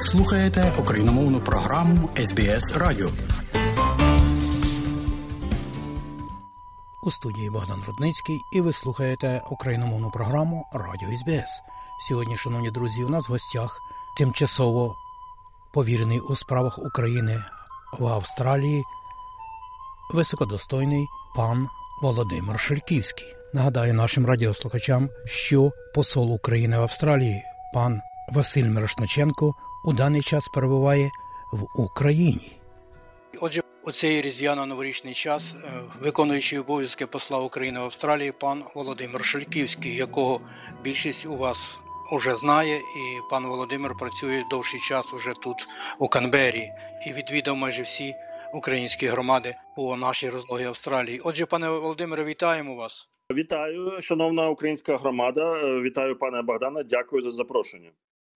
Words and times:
Слухаєте 0.00 0.72
україномовну 0.78 1.40
програму 1.40 2.08
СБС 2.16 2.76
Радіо. 2.76 3.08
У 7.02 7.10
студії 7.10 7.50
Богдан 7.50 7.82
Рудницький 7.86 8.40
і 8.52 8.60
ви 8.60 8.72
слухаєте 8.72 9.42
україномовну 9.50 10.10
програму 10.10 10.66
Радіо 10.72 11.18
СБС. 11.18 11.62
Сьогодні, 12.08 12.36
шановні 12.36 12.70
друзі, 12.70 13.04
у 13.04 13.08
нас 13.08 13.28
в 13.28 13.32
гостях 13.32 13.80
тимчасово 14.18 14.96
повірений 15.72 16.20
у 16.20 16.36
справах 16.36 16.78
України 16.78 17.44
в 17.98 18.06
Австралії 18.06 18.84
високодостойний 20.14 21.06
пан 21.36 21.68
Володимир 22.02 22.60
Шельківський. 22.60 23.26
Нагадаю 23.54 23.94
нашим 23.94 24.26
радіослухачам, 24.26 25.08
що 25.26 25.72
посол 25.94 26.32
України 26.32 26.78
в 26.78 26.82
Австралії, 26.82 27.42
пан 27.74 28.00
Василь 28.32 28.68
Мирошниченко, 28.68 29.54
у 29.84 29.92
даний 29.92 30.22
час 30.22 30.48
перебуває 30.48 31.10
в 31.52 31.66
Україні. 31.74 32.60
Отже, 33.40 33.62
у 33.84 33.92
цей 33.92 34.22
різдвяно-новорічний 34.22 35.14
час, 35.14 35.56
е, 35.64 35.82
виконуючий 36.00 36.58
обов'язки 36.58 37.06
посла 37.06 37.38
України 37.38 37.80
в 37.80 37.82
Австралії, 37.82 38.32
пан 38.32 38.64
Володимир 38.74 39.24
Шельківський, 39.24 39.96
якого 39.96 40.40
більшість 40.84 41.26
у 41.26 41.36
вас 41.36 41.78
вже 42.12 42.36
знає, 42.36 42.76
і 42.76 43.30
пан 43.30 43.46
Володимир 43.46 43.94
працює 43.98 44.44
довший 44.50 44.80
час 44.80 45.14
уже 45.14 45.32
тут, 45.42 45.68
у 45.98 46.08
Канбері, 46.08 46.68
і 47.06 47.12
відвідав 47.12 47.56
майже 47.56 47.82
всі 47.82 48.14
українські 48.54 49.06
громади 49.06 49.54
по 49.76 49.96
нашій 49.96 50.30
розлогі 50.30 50.64
Австралії. 50.64 51.20
Отже, 51.24 51.46
пане 51.46 51.70
Володимире, 51.70 52.24
вітаємо 52.24 52.74
вас. 52.74 53.08
Вітаю, 53.32 54.02
шановна 54.02 54.48
українська 54.48 54.96
громада. 54.96 55.54
Вітаю, 55.80 56.18
пане 56.18 56.42
Богдане. 56.42 56.84
Дякую 56.84 57.22
за 57.22 57.30
запрошення. 57.30 57.90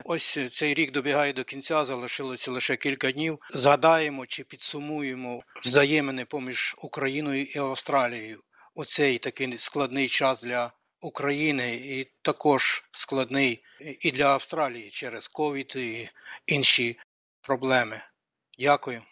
Ось 0.04 0.38
цей 0.50 0.74
рік 0.74 0.92
добігає 0.92 1.32
до 1.32 1.44
кінця, 1.44 1.84
залишилося 1.84 2.50
лише 2.50 2.76
кілька 2.76 3.12
днів. 3.12 3.38
Згадаємо 3.50 4.26
чи 4.26 4.44
підсумуємо 4.44 5.40
взаємини 5.64 6.24
поміж 6.24 6.74
Україною 6.78 7.42
і 7.42 7.58
Австралією. 7.58 8.40
Оцей 8.74 9.18
такий 9.18 9.58
складний 9.58 10.08
час 10.08 10.42
для 10.42 10.72
України 11.00 11.74
і 11.74 12.06
також 12.22 12.84
складний 12.92 13.60
і 14.00 14.10
для 14.10 14.24
Австралії 14.24 14.90
через 14.90 15.28
ковід 15.28 15.72
і 15.76 16.08
інші 16.46 16.98
проблеми. 17.42 17.96
Дякую. 18.58 19.02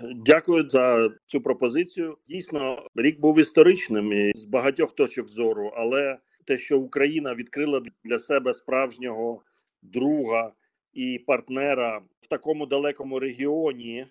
Дякую 0.00 0.68
за 0.68 1.10
цю 1.26 1.40
пропозицію. 1.40 2.18
Дійсно, 2.28 2.88
рік 2.94 3.20
був 3.20 3.40
історичним 3.40 4.32
з 4.34 4.44
багатьох 4.44 4.94
точок 4.94 5.28
зору, 5.28 5.72
але 5.76 6.18
те, 6.46 6.58
що 6.58 6.78
Україна 6.78 7.34
відкрила 7.34 7.82
для 8.04 8.18
себе 8.18 8.54
справжнього 8.54 9.42
друга 9.82 10.52
і 10.92 11.24
партнера 11.26 12.02
в 12.20 12.26
такому 12.26 12.66
далекому 12.66 13.18
регіоні, 13.18 14.06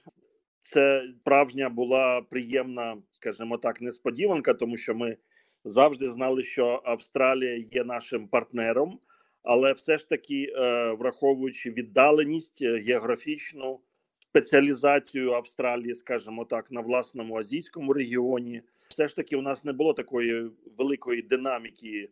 це 0.62 1.08
справжня 1.22 1.70
була 1.70 2.22
приємна, 2.22 2.98
скажімо 3.12 3.58
так, 3.58 3.82
несподіванка, 3.82 4.54
тому 4.54 4.78
що 4.78 4.96
ми 4.96 5.18
завжди 5.64 6.10
знали, 6.10 6.44
що 6.44 6.82
Австралія 6.86 7.56
є 7.72 7.84
нашим 7.84 8.28
партнером, 8.28 9.00
але 9.44 9.74
все 9.74 9.98
ж 9.98 10.10
таки, 10.10 10.54
е, 10.56 10.92
враховуючи 10.92 11.72
віддаленість 11.72 12.62
е, 12.62 12.78
географічну 12.78 13.80
спеціалізацію 14.20 15.32
Австралії, 15.32 15.96
скажімо 15.96 16.46
так, 16.46 16.72
на 16.72 16.82
власному 16.82 17.38
азійському 17.38 17.94
регіоні, 17.94 18.62
все 18.90 19.08
ж 19.08 19.16
таки 19.16 19.36
у 19.36 19.42
нас 19.42 19.66
не 19.66 19.74
було 19.74 19.94
такої 19.94 20.50
великої 20.78 21.22
динаміки. 21.22 22.10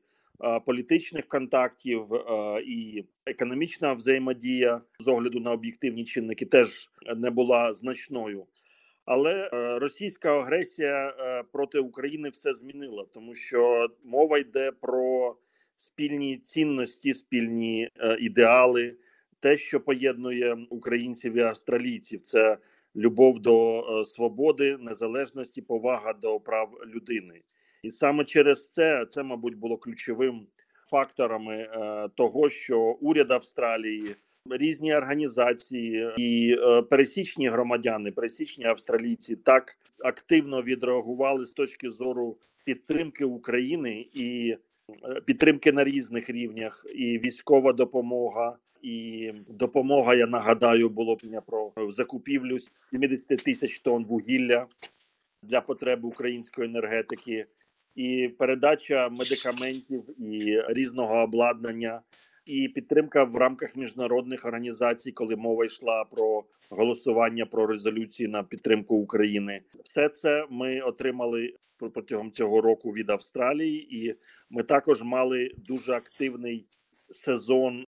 Політичних 0.66 1.28
контактів 1.28 2.08
і 2.68 3.06
економічна 3.26 3.94
взаємодія 3.94 4.82
з 5.00 5.08
огляду 5.08 5.40
на 5.40 5.52
об'єктивні 5.52 6.06
чинники 6.06 6.46
теж 6.46 6.90
не 7.16 7.30
була 7.30 7.74
значною. 7.74 8.46
Але 9.06 9.50
е, 9.54 9.80
російська 9.80 10.40
агресія 10.40 11.10
е, 11.10 11.44
проти 11.52 11.80
України 11.80 12.30
все 12.30 12.54
змінила, 12.54 13.06
тому 13.14 13.36
що 13.36 13.88
мова 14.04 14.38
йде 14.38 14.72
про 14.72 15.36
спільні 15.76 16.38
цінності, 16.38 17.14
спільні 17.14 17.90
е, 18.00 18.18
ідеали, 18.20 18.96
те, 19.40 19.58
що 19.58 19.80
поєднує 19.80 20.58
українців 20.70 21.34
і 21.34 21.42
австралійців, 21.42 22.22
це 22.22 22.58
любов 22.96 23.40
до 23.40 23.84
свободи, 24.06 24.78
незалежності, 24.78 25.62
повага 25.62 26.14
до 26.14 26.40
прав 26.40 26.72
людини, 26.86 27.42
і 27.86 27.92
саме 27.92 28.26
через 28.26 28.68
це 28.68 29.06
це, 29.10 29.24
мабуть, 29.24 29.56
було 29.56 29.78
ключовим 29.78 30.48
факторами 30.90 31.70
того, 32.16 32.50
що 32.50 32.80
уряд 32.80 33.32
Австралії 33.32 34.16
різні 34.50 34.96
організації 34.96 36.10
і 36.18 36.56
е, 36.60 36.82
пересічні 36.82 37.50
громадяни, 37.50 38.12
пересічні 38.12 38.66
австралійці 38.66 39.36
так 39.36 39.78
активно 40.04 40.62
відреагували 40.62 41.46
з 41.46 41.54
точки 41.54 41.92
зору 41.92 42.38
підтримки 42.64 43.26
України 43.26 44.08
і 44.14 44.58
е, 45.04 45.22
підтримки 45.22 45.72
на 45.72 45.84
різних 45.84 46.30
рівнях, 46.30 46.86
і 46.96 47.20
військова 47.20 47.74
допомога. 47.74 48.58
І 48.82 49.32
допомога, 49.50 50.16
я 50.16 50.28
нагадаю, 50.28 50.90
було 50.90 51.18
про 51.46 51.72
закупівлю 51.92 52.58
70 52.74 53.28
тисяч 53.28 53.80
тонн 53.80 54.06
вугілля 54.06 54.68
для 55.44 55.62
потреб 55.62 56.06
української 56.06 56.68
енергетики, 56.68 57.46
і 57.96 58.28
передача 58.28 59.10
медикаментів 59.10 60.22
і 60.22 60.62
різного 60.68 61.16
обладнання 61.16 62.02
і 62.46 62.68
підтримка 62.68 63.24
в 63.24 63.36
рамках 63.36 63.76
міжнародних 63.76 64.46
організацій, 64.46 65.12
коли 65.12 65.36
мова 65.36 65.66
йшла 65.66 66.04
про 66.04 66.44
голосування 66.70 67.46
про 67.46 67.68
резолюції 67.68 68.30
на 68.30 68.44
підтримку 68.44 68.96
України. 68.96 69.62
Все 69.84 70.10
це 70.10 70.46
ми 70.50 70.82
отримали 70.82 71.54
протягом 71.78 72.32
цього 72.32 72.62
року 72.62 72.92
від 72.92 73.10
Австралії, 73.10 73.98
і 73.98 74.16
ми 74.50 74.64
також 74.64 75.04
мали 75.04 75.52
дуже 75.58 75.94
активний 75.94 76.68
сезон 77.10 77.86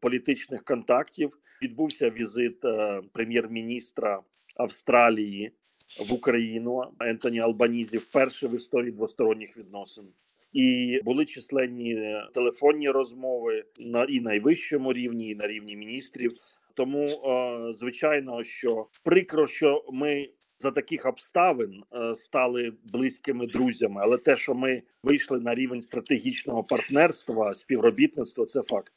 політичних 0.00 0.64
контактів. 0.64 1.38
Відбувся 1.62 2.10
візит 2.10 2.64
е, 2.64 3.02
прем'єр-міністра 3.12 4.22
Австралії 4.56 5.52
в 6.00 6.12
Україну 6.12 6.82
Ентоні 7.00 7.40
Албанізі 7.40 7.98
вперше 7.98 8.48
в 8.48 8.56
історії 8.56 8.92
двосторонніх 8.92 9.56
відносин 9.56 10.04
і 10.52 11.00
були 11.04 11.24
численні 11.24 12.16
телефонні 12.34 12.90
розмови 12.90 13.64
на 13.78 14.04
і 14.04 14.20
найвищому 14.20 14.92
рівні, 14.92 15.28
і 15.28 15.34
на 15.34 15.46
рівні 15.46 15.76
міністрів. 15.76 16.30
Тому 16.74 17.04
е, 17.04 17.74
звичайно, 17.76 18.44
що 18.44 18.86
прикро, 19.04 19.46
що 19.46 19.84
ми 19.92 20.28
за 20.58 20.70
таких 20.70 21.06
обставин 21.06 21.82
е, 21.92 22.14
стали 22.14 22.72
близькими 22.84 23.46
друзями, 23.46 24.00
але 24.04 24.18
те, 24.18 24.36
що 24.36 24.54
ми 24.54 24.82
вийшли 25.02 25.40
на 25.40 25.54
рівень 25.54 25.82
стратегічного 25.82 26.64
партнерства, 26.64 27.54
співробітництва, 27.54 28.44
це 28.44 28.62
факт. 28.62 28.92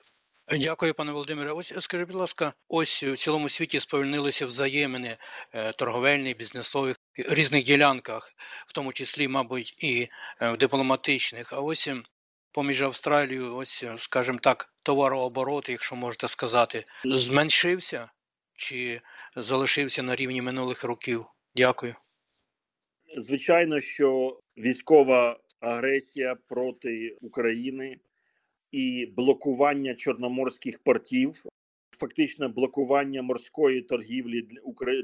Дякую, 0.52 0.94
пане 0.94 1.12
Володимире. 1.12 1.52
Ось 1.52 1.74
скажіть, 1.80 2.08
будь 2.08 2.16
ласка, 2.16 2.54
ось 2.68 3.04
у 3.04 3.16
цілому 3.16 3.50
світі 3.50 3.80
сповільнилися 3.80 4.46
взаємини 4.46 5.18
е, 5.54 5.72
торговельні, 5.72 6.34
бізнесових 6.34 6.96
різних 7.16 7.64
ділянках, 7.64 8.34
в 8.68 8.74
тому 8.74 8.94
числі, 8.94 9.28
мабуть, 9.28 9.84
і 9.84 10.08
е, 10.42 10.52
в 10.52 10.58
дипломатичних. 10.58 11.54
А 11.54 11.62
ось 11.62 11.88
ем, 11.88 12.04
поміж 12.52 12.82
Австралією, 12.82 13.56
ось, 13.56 13.84
е, 13.84 13.94
скажімо 13.98 14.40
так, 14.42 14.74
товарооборот, 14.84 15.70
якщо 15.70 15.96
можете 15.96 16.28
сказати, 16.28 16.86
зменшився 17.06 18.10
чи 18.54 19.02
залишився 19.36 20.04
на 20.04 20.16
рівні 20.16 20.42
минулих 20.42 20.84
років? 20.84 21.26
Дякую. 21.56 21.96
Звичайно, 23.18 23.80
що 23.80 24.40
військова 24.58 25.40
агресія 25.60 26.36
проти 26.48 27.18
України 27.22 27.98
і 28.72 29.06
блокування 29.06 29.96
чорноморських 29.96 30.80
портів, 30.80 31.44
фактично 31.98 32.50
блокування 32.50 33.22
морської 33.22 33.82
торгівлі 33.82 34.48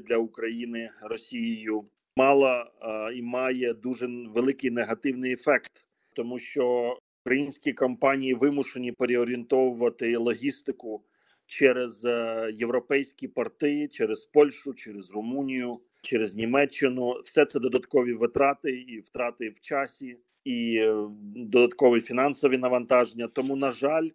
для 0.06 0.16
України 0.16 0.90
Росією, 1.02 1.84
мала 2.16 2.70
і 3.14 3.22
має 3.22 3.74
дуже 3.74 4.06
великий 4.06 4.70
негативний 4.70 5.32
ефект, 5.32 5.86
тому 6.12 6.38
що 6.38 6.96
українські 7.26 7.72
компанії 7.72 8.34
вимушені 8.34 8.92
переорієнтовувати 8.92 10.16
логістику 10.16 11.04
через 11.46 12.04
е, 12.04 12.50
європейські 12.54 13.28
порти, 13.28 13.88
через 13.88 14.24
Польщу, 14.24 14.74
через 14.74 15.10
Румунію, 15.10 15.80
через 16.02 16.34
Німеччину. 16.34 17.20
Все 17.24 17.44
це 17.44 17.60
додаткові 17.60 18.12
витрати 18.12 18.70
і 18.70 19.00
втрати 19.00 19.48
в 19.48 19.60
часі 19.60 20.16
і 20.46 20.76
е, 20.76 21.08
додаткові 21.36 22.00
фінансові 22.00 22.58
навантаження. 22.58 23.28
Тому, 23.28 23.56
на 23.56 23.70
жаль, 23.70 24.08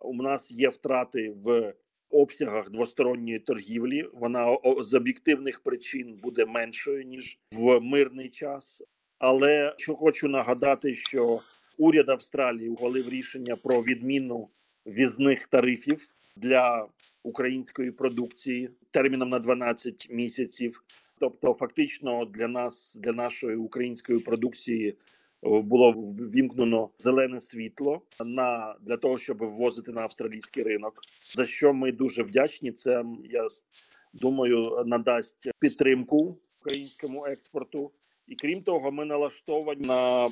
у 0.00 0.14
нас 0.14 0.52
є 0.52 0.68
втрати 0.68 1.34
в 1.44 1.74
обсягах 2.10 2.70
двосторонньої 2.70 3.38
торгівлі. 3.38 4.04
Вона 4.14 4.58
з 4.80 4.94
об'єктивних 4.94 5.60
причин 5.60 6.20
буде 6.22 6.46
меншою 6.46 7.02
ніж 7.02 7.38
в 7.52 7.80
мирний 7.80 8.28
час. 8.28 8.82
Але 9.18 9.74
що 9.76 9.94
хочу 9.94 10.28
нагадати, 10.28 10.94
що 10.94 11.40
уряд 11.78 12.08
Австралії 12.08 12.68
ухвалив 12.68 13.08
рішення 13.08 13.56
про 13.56 13.82
відміну 13.82 14.48
візних 14.86 15.46
тарифів 15.46 16.04
для 16.36 16.86
української 17.22 17.90
продукції 17.90 18.70
терміном 18.90 19.28
на 19.28 19.38
12 19.38 20.08
місяців. 20.10 20.82
Тобто, 21.20 21.54
фактично, 21.54 22.24
для 22.24 22.48
нас, 22.48 22.98
для 23.02 23.12
нашої 23.12 23.56
української 23.56 24.18
продукції, 24.18 24.96
було 25.42 25.92
ввімкнено 25.92 26.90
зелене 26.98 27.40
світло 27.40 28.02
на 28.24 28.74
для 28.80 28.96
того, 28.96 29.18
щоб 29.18 29.38
ввозити 29.38 29.92
на 29.92 30.00
австралійський 30.00 30.62
ринок. 30.62 30.94
За 31.34 31.46
що 31.46 31.74
ми 31.74 31.92
дуже 31.92 32.22
вдячні. 32.22 32.72
Це 32.72 33.04
я 33.24 33.46
думаю 34.12 34.84
надасть 34.86 35.50
підтримку 35.58 36.38
українському 36.60 37.26
експорту, 37.26 37.90
і 38.26 38.36
крім 38.36 38.62
того, 38.62 38.92
ми 38.92 39.04
налаштовані 39.04 39.86
на 39.86 40.28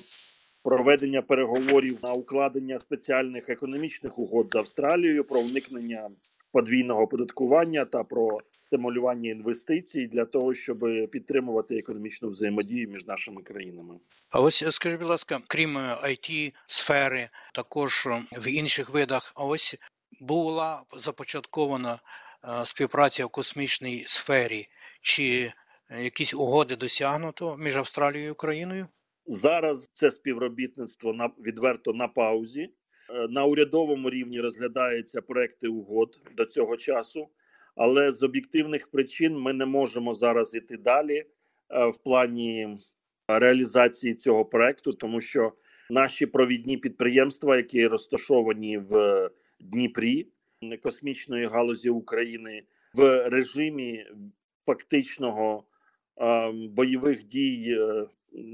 проведення 0.62 1.22
переговорів 1.22 1.98
на 2.02 2.12
укладення 2.12 2.80
спеціальних 2.80 3.48
економічних 3.48 4.18
угод 4.18 4.48
з 4.52 4.56
Австралією 4.56 5.24
про 5.24 5.40
уникнення 5.40 6.10
подвійного 6.52 7.02
оподаткування 7.02 7.84
та 7.84 8.04
про 8.04 8.40
стимулювання 8.66 9.30
інвестицій 9.30 10.06
для 10.06 10.24
того, 10.24 10.54
щоб 10.54 10.78
підтримувати 11.10 11.78
економічну 11.78 12.28
взаємодію 12.28 12.88
між 12.88 13.06
нашими 13.06 13.42
країнами. 13.42 13.94
А 14.30 14.40
ось 14.40 14.64
скажіть, 14.70 14.98
будь 14.98 15.08
ласка, 15.08 15.40
крім 15.46 15.78
it 15.78 16.54
сфери, 16.66 17.28
також 17.54 18.08
в 18.32 18.48
інших 18.48 18.90
видах, 18.90 19.32
а 19.36 19.44
ось 19.44 19.76
була 20.20 20.82
започаткована 20.96 21.94
е, 21.94 22.66
співпраця 22.66 23.26
в 23.26 23.30
космічній 23.30 24.04
сфері, 24.06 24.66
чи 25.00 25.52
якісь 26.00 26.34
угоди 26.34 26.76
досягнуто 26.76 27.56
між 27.56 27.76
Австралією 27.76 28.28
і 28.28 28.32
Україною? 28.32 28.86
Зараз 29.26 29.90
це 29.92 30.10
співробітництво 30.10 31.12
на 31.12 31.30
відверто 31.38 31.92
на 31.92 32.08
паузі. 32.08 32.68
Е, 33.10 33.28
на 33.28 33.44
урядовому 33.44 34.10
рівні 34.10 34.40
розглядаються 34.40 35.20
проекти 35.20 35.68
угод 35.68 36.20
до 36.36 36.44
цього 36.44 36.76
часу, 36.76 37.28
але 37.76 38.12
з 38.12 38.22
об'єктивних 38.22 38.88
причин 38.88 39.38
ми 39.38 39.52
не 39.52 39.66
можемо 39.66 40.14
зараз 40.14 40.54
іти 40.54 40.76
далі 40.76 41.24
е, 41.70 41.86
в 41.86 41.98
плані 41.98 42.78
реалізації 43.28 44.14
цього 44.14 44.44
проекту, 44.44 44.90
тому 44.90 45.20
що 45.20 45.52
наші 45.90 46.26
провідні 46.26 46.76
підприємства, 46.76 47.56
які 47.56 47.86
розташовані 47.86 48.78
в 48.78 49.30
Дніпрі 49.60 50.26
космічної 50.82 51.46
галузі 51.46 51.90
України, 51.90 52.62
в 52.94 53.28
режимі 53.28 54.06
фактичного 54.66 55.64
бойових 56.70 57.24
дій 57.24 57.76
е, 57.78 58.06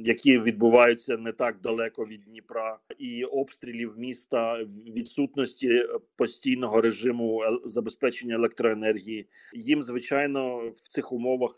які 0.05 0.39
відбуваються 0.39 1.17
не 1.17 1.33
так 1.33 1.61
далеко 1.61 2.07
від 2.07 2.25
Дніпра, 2.25 2.79
і 2.99 3.25
обстрілів 3.25 3.99
міста 3.99 4.65
відсутності 4.87 5.85
постійного 6.17 6.81
режиму 6.81 7.43
забезпечення 7.65 8.35
електроенергії. 8.35 9.29
Їм 9.53 9.83
звичайно 9.83 10.71
в 10.71 10.89
цих 10.89 11.13
умовах 11.13 11.53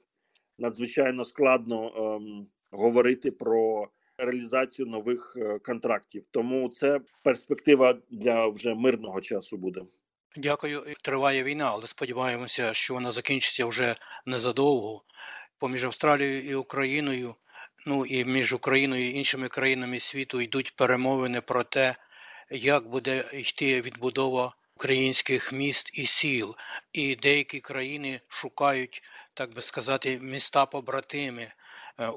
надзвичайно 0.59 1.25
складно 1.25 1.93
ем, 1.97 2.47
говорити 2.71 3.31
про 3.31 3.89
реалізацію 4.19 4.87
нових 4.87 5.37
е, 5.37 5.59
контрактів. 5.59 6.25
Тому 6.31 6.69
це 6.69 7.01
перспектива 7.23 7.99
для 8.11 8.49
вже 8.49 8.75
мирного 8.75 9.21
часу 9.21 9.57
буде. 9.57 9.81
Дякую. 10.37 10.83
Триває 11.03 11.45
війна, 11.45 11.71
але 11.73 11.87
сподіваємося, 11.87 12.75
що 12.75 12.95
вона 12.95 13.13
закінчиться 13.13 13.67
вже 13.67 13.95
незадовго. 14.27 15.03
Поміж 15.59 15.85
Австралією 15.85 16.51
і 16.51 16.55
Україною 16.55 17.35
ну 17.87 18.07
і 18.07 18.25
між 18.25 18.53
Україною 18.53 19.05
і 19.05 19.15
іншими 19.15 19.49
країнами 19.49 20.01
світу 20.01 20.41
йдуть 20.41 20.77
перемовини 20.77 21.41
про 21.41 21.65
те, 21.65 21.95
як 22.51 22.89
буде 22.89 23.31
йти 23.33 23.81
відбудова 23.81 24.57
українських 24.77 25.53
міст 25.53 25.91
і 25.95 26.07
сіл, 26.07 26.57
і 26.93 27.17
деякі 27.17 27.61
країни 27.61 28.21
шукають, 28.29 29.03
так 29.35 29.55
би 29.55 29.63
сказати, 29.63 30.19
міста 30.19 30.67
побратими. 30.67 31.43
Е, 31.43 31.53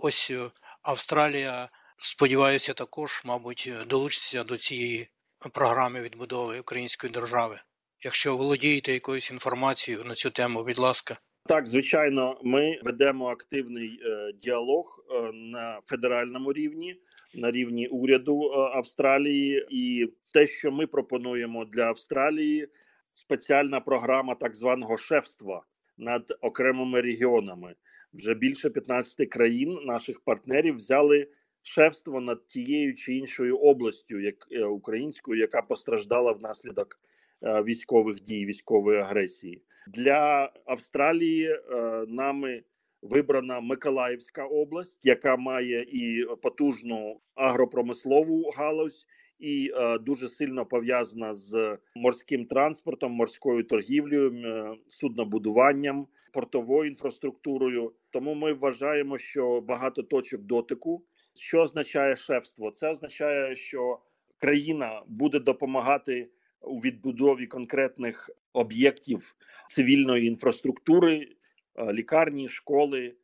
ось 0.01 0.31
е, 0.31 0.51
Австралія, 0.81 1.69
сподіваюся, 1.97 2.73
також, 2.73 3.21
мабуть, 3.25 3.71
долучиться 3.87 4.43
до 4.43 4.57
цієї 4.57 5.09
програми 5.53 6.01
відбудови 6.01 6.59
української 6.59 7.13
держави. 7.13 7.59
Якщо 8.03 8.37
володієте 8.37 8.93
якоюсь 8.93 9.31
інформацією 9.31 10.03
на 10.03 10.15
цю 10.15 10.29
тему, 10.31 10.63
будь 10.63 10.77
ласка. 10.77 11.17
Так, 11.47 11.67
звичайно, 11.67 12.39
ми 12.44 12.79
ведемо 12.83 13.27
активний 13.27 13.99
е, 14.05 14.33
діалог 14.33 15.05
е, 15.11 15.31
на 15.33 15.79
федеральному 15.85 16.53
рівні, 16.53 17.01
на 17.33 17.51
рівні 17.51 17.88
уряду 17.88 18.41
е, 18.41 18.57
Австралії, 18.57 19.67
і 19.69 20.13
те, 20.33 20.47
що 20.47 20.71
ми 20.71 20.88
пропонуємо 20.88 21.65
для 21.65 21.83
Австралії, 21.83 22.67
спеціальна 23.11 23.79
програма 23.79 24.35
так 24.35 24.55
званого 24.55 24.97
шефства 24.97 25.63
над 25.97 26.38
окремими 26.41 27.01
регіонами. 27.01 27.75
Вже 28.13 28.33
більше 28.33 28.69
15 28.69 29.29
країн 29.29 29.79
наших 29.85 30.19
партнерів 30.19 30.75
взяли 30.75 31.27
шефство 31.61 32.21
над 32.21 32.47
тією 32.47 32.95
чи 32.95 33.15
іншою 33.15 33.57
областю, 33.57 34.19
як 34.19 34.35
е, 34.51 34.63
українською, 34.63 35.39
яка 35.39 35.61
постраждала 35.61 36.31
внаслідок 36.31 36.99
е, 37.44 37.63
військових 37.63 38.21
дій, 38.21 38.45
військової 38.45 38.99
агресії. 38.99 39.61
Для 39.93 40.51
Австралії 40.65 41.49
е, 41.49 41.59
нами 42.07 42.63
вибрана 43.01 43.59
Миколаївська 43.59 44.45
область, 44.45 45.05
яка 45.05 45.37
має 45.37 45.81
і 45.81 46.25
потужну 46.41 47.21
агропромислову 47.35 48.51
галузь, 48.57 49.07
і 49.39 49.71
е, 49.75 49.97
дуже 49.99 50.29
сильно 50.29 50.65
пов'язана 50.65 51.33
з 51.33 51.77
морським 51.95 52.45
транспортом, 52.45 53.11
морською 53.11 53.63
торгівлею, 53.63 54.31
е, 54.33 54.75
суднобудуванням, 54.89 56.07
портовою 56.33 56.89
інфраструктурою. 56.89 57.93
Тому 58.09 58.33
ми 58.35 58.53
вважаємо, 58.53 59.17
що 59.17 59.61
багато 59.61 60.03
точок 60.03 60.41
дотику. 60.41 61.03
Що 61.39 61.61
означає 61.61 62.15
шефство? 62.15 62.71
Це 62.71 62.89
означає, 62.89 63.55
що 63.55 63.99
країна 64.37 65.01
буде 65.07 65.39
допомагати 65.39 66.29
у 66.67 66.79
відбудові 66.79 67.47
конкретних 67.47 68.29
об'єктів 68.53 69.35
цивільної 69.67 70.27
інфраструктури, 70.27 71.27
е, 71.75 71.93
лікарні, 71.93 72.47
школи, 72.47 73.15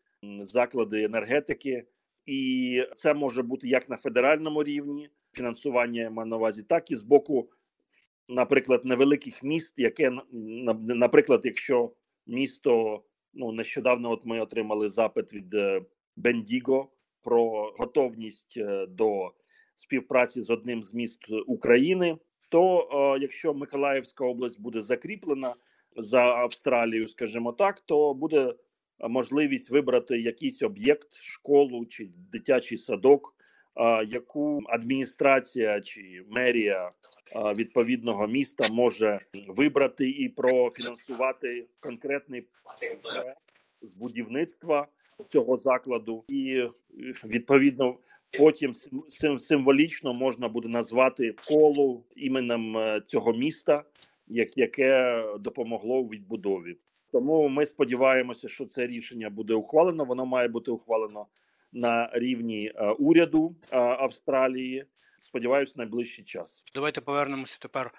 заклади 0.42 1.04
енергетики, 1.04 1.86
і 2.26 2.82
це 2.96 3.14
може 3.14 3.44
бути 3.44 3.68
як 3.68 3.90
на 3.90 3.98
федеральному 3.98 4.64
рівні 4.64 5.10
фінансування 5.34 6.10
маю 6.10 6.30
на 6.30 6.38
увазі, 6.38 6.64
так 6.64 6.92
і 6.92 6.96
з 6.96 7.04
боку, 7.04 7.50
наприклад, 8.30 8.86
невеликих 8.86 9.44
міст, 9.44 9.74
яке 9.78 10.12
наприклад, 10.88 11.42
якщо 11.44 11.94
місто 12.28 13.04
ну 13.34 13.52
нещодавно, 13.52 14.12
от 14.12 14.26
ми 14.26 14.40
отримали 14.40 14.90
запит 14.90 15.34
від 15.34 15.56
Бендіго 16.16 16.92
про 17.22 17.74
готовність 17.78 18.58
е, 18.58 18.86
до 18.86 19.32
співпраці 19.76 20.42
з 20.42 20.50
одним 20.50 20.84
з 20.84 20.94
міст 20.94 21.20
України 21.48 22.18
то 22.54 22.90
е, 23.16 23.20
якщо 23.22 23.54
Миколаївська 23.54 24.26
область 24.26 24.62
буде 24.62 24.82
закріплена 24.82 25.56
за 25.96 26.22
Австралією, 26.22 27.08
скажімо 27.08 27.52
так, 27.52 27.80
то 27.86 28.14
буде 28.14 28.54
можливість 29.10 29.72
вибрати 29.72 30.22
якийсь 30.22 30.62
об'єкт, 30.62 31.14
школу 31.14 31.86
чи 31.86 32.10
дитячий 32.32 32.78
садок, 32.78 33.36
е, 33.76 34.06
яку 34.06 34.62
адміністрація 34.66 35.82
чи 35.82 36.24
мерія 36.30 36.92
е, 37.36 37.54
відповідного 37.54 38.28
міста 38.28 38.74
може 38.74 39.20
вибрати 39.48 40.10
і 40.10 40.30
профінансувати 40.30 41.68
конкретний 41.80 42.48
проект 43.02 43.38
з 43.82 43.96
будівництва 43.96 44.88
цього 45.28 45.58
закладу, 45.58 46.24
і 46.28 46.64
відповідно 47.24 47.98
Потім 48.38 48.74
сим 49.08 49.40
символічно 49.40 50.14
можна 50.14 50.48
буде 50.48 50.68
назвати 50.68 51.36
колу 51.48 52.04
іменем 52.16 52.78
е, 52.78 53.02
цього 53.08 53.34
міста, 53.34 53.84
яке 54.56 55.24
допомогло 55.40 55.96
у 55.96 56.08
відбудові. 56.08 56.78
Тому 57.12 57.50
ми 57.50 57.66
сподіваємося, 57.66 58.50
що 58.50 58.66
це 58.66 58.88
рішення 58.88 59.30
буде 59.30 59.54
ухвалено. 59.54 60.06
Воно 60.06 60.26
має 60.26 60.48
бути 60.48 60.72
ухвалено 60.72 61.28
на 61.74 62.10
рівні 62.14 62.72
е, 62.76 62.90
уряду 62.90 63.56
е, 63.72 63.78
Австралії. 63.78 64.86
Сподіваюся, 65.20 65.74
найближчий 65.78 66.26
час. 66.26 66.64
Давайте 66.76 67.02
повернемося 67.02 67.60
тепер 67.62 67.94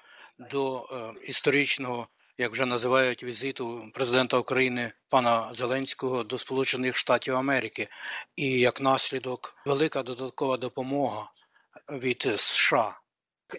до 0.50 0.84
історичного 1.28 2.08
як 2.38 2.52
вже 2.52 2.66
називають 2.66 3.24
візиту 3.24 3.82
президента 3.94 4.38
України 4.38 4.92
пана 5.08 5.48
Зеленського 5.52 6.24
до 6.24 6.38
Сполучених 6.38 6.96
Штатів 6.96 7.34
Америки, 7.34 7.88
і 8.36 8.58
як 8.58 8.80
наслідок 8.80 9.54
велика 9.66 10.02
додаткова 10.02 10.56
допомога 10.56 11.30
від 11.92 12.22
США. 12.22 13.00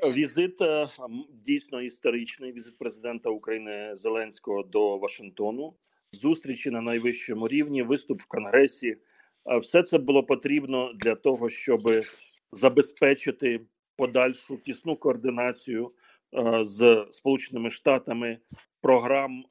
Візит 0.03 0.62
е, 0.62 0.88
дійсно 1.34 1.82
історичний. 1.82 2.51
Візит 2.51 2.77
президента 2.77 3.29
України 3.29 3.96
Зеленського 3.96 4.63
до 4.63 4.98
Вашингтону, 4.98 5.74
зустрічі 6.12 6.70
на 6.70 6.82
найвищому 6.82 7.48
рівні, 7.48 7.84
виступ 7.84 8.22
в 8.22 8.25
Конгресі. 8.25 8.96
Все 9.62 9.84
це 9.84 9.98
було 9.98 10.24
потрібно 10.24 10.94
для 10.94 11.15
того, 11.15 11.50
щоб 11.50 11.82
забезпечити 12.51 13.60
подальшу 13.98 14.58
тісну 14.58 14.96
координацію 14.96 15.91
Е, 16.04 16.04
з 16.62 17.06
Сполученими 17.12 17.70
Штатами 17.70 18.38
програм 18.82 19.44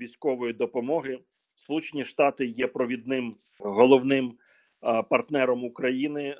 військової 0.00 0.52
допомоги. 0.52 1.18
Сполучені 1.54 2.04
Штати 2.04 2.46
є 2.46 2.66
провідним 2.66 3.36
головним 3.58 4.38
партнером 5.10 5.64
України. 5.64 6.36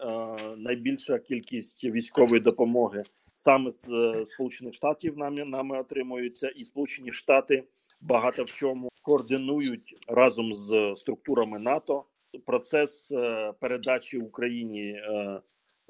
Найбільша 0.57 1.19
кількість 1.19 1.85
військової 1.85 2.41
допомоги 2.41 3.05
саме 3.35 3.71
з 3.71 3.91
е, 3.91 4.25
Сполучених 4.25 4.75
Штатів 4.75 5.19
нами 5.19 5.45
нами 5.45 5.81
отримуються, 5.81 6.49
і 6.49 6.65
Сполучені 6.65 7.13
Штати 7.13 7.65
багато 8.01 8.45
в 8.45 8.51
чому 8.51 8.89
координують 9.03 9.97
разом 10.09 10.53
з 10.53 10.95
структурами 10.97 11.59
НАТО 11.59 12.05
процес 12.47 13.13
е, 13.13 13.53
передачі 13.61 14.19
Україні 14.19 14.89
е, 14.89 15.41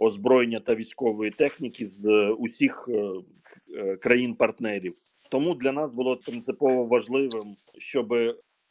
озброєння 0.02 0.60
та 0.60 0.74
військової 0.74 1.30
техніки 1.30 1.86
з 1.86 2.30
усіх 2.38 2.88
країн-партнерів. 4.00 4.94
Тому 5.30 5.54
для 5.54 5.72
нас 5.72 5.96
було 5.96 6.16
принципово 6.16 6.84
важливим, 6.84 7.56
щоб 7.78 8.14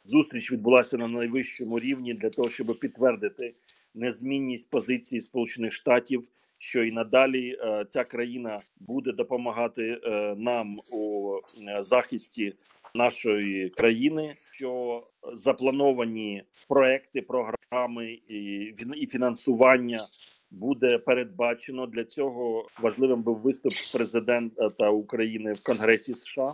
зустріч 0.04 0.52
відбулася 0.52 0.96
на 0.96 1.08
найвищому 1.08 1.78
рівні 1.78 2.14
для 2.14 2.30
того, 2.30 2.50
щоб 2.50 2.78
підтвердити 2.78 3.54
незмінність 3.94 4.70
позиції 4.70 5.20
Сполучених 5.20 5.72
Штатів 5.72 6.28
що 6.62 6.84
і 6.84 6.92
надалі 6.92 7.58
е, 7.60 7.84
ця 7.88 8.04
країна 8.04 8.60
буде 8.76 9.12
допомагати 9.12 10.00
е, 10.04 10.34
нам 10.38 10.78
у 10.94 11.34
е, 11.68 11.82
захисті 11.82 12.54
нашої 12.94 13.70
країни, 13.70 14.36
що 14.50 15.02
заплановані 15.32 16.42
проекти, 16.68 17.22
програми 17.22 18.18
і 18.28 19.06
фінансування 19.10 20.06
буде 20.52 20.98
передбачено 20.98 21.86
для 21.86 22.04
цього. 22.04 22.66
Важливим 22.80 23.22
був 23.22 23.38
виступ 23.38 23.72
президента 23.92 24.90
України 24.90 25.52
в 25.52 25.62
Конгресі 25.62 26.14
США. 26.14 26.46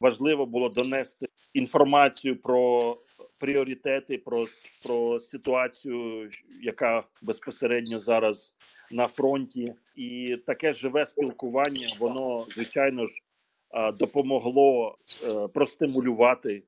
Важливо 0.00 0.46
було 0.46 0.68
донести 0.68 1.26
інформацію 1.54 2.36
про 2.36 2.96
пріоритети, 3.38 4.18
про 4.18 4.44
про 4.88 5.20
ситуацію, 5.20 6.30
яка 6.62 7.04
безпосередньо 7.22 7.98
зараз 7.98 8.54
на 8.90 9.06
фронті, 9.06 9.74
і 9.96 10.36
таке 10.46 10.72
живе 10.72 11.06
спілкування, 11.06 11.86
воно 12.00 12.46
звичайно 12.48 13.06
ж 13.06 13.14
допомогло 13.98 14.98
е, 15.24 15.48
простимулювати 15.48 16.62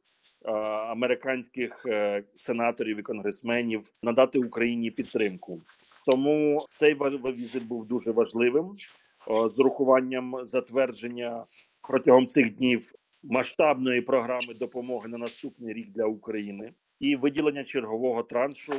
американських 0.88 1.86
е, 1.86 2.24
сенаторів 2.34 2.98
і 2.98 3.02
конгресменів 3.02 3.92
надати 4.02 4.38
Україні 4.38 4.90
підтримку. 4.90 5.62
Тому 6.06 6.66
цей 6.70 6.94
візит 7.24 7.66
був 7.66 7.86
дуже 7.86 8.10
важливим 8.10 8.76
з 9.50 9.58
урахуванням 9.58 10.34
затвердження 10.42 11.42
протягом 11.88 12.26
цих 12.26 12.54
днів 12.54 12.92
масштабної 13.22 14.00
програми 14.00 14.54
допомоги 14.54 15.08
на 15.08 15.18
наступний 15.18 15.74
рік 15.74 15.88
для 15.88 16.04
України 16.04 16.72
і 17.00 17.16
виділення 17.16 17.64
чергового 17.64 18.22
траншу 18.22 18.72